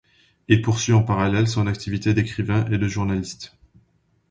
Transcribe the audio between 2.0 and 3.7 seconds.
d'écrivain et de journaliste.